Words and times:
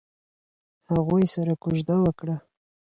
هغوی 0.91 1.25
سره 1.33 1.53
کوژده 1.63 1.95
وکړه. 2.01 2.35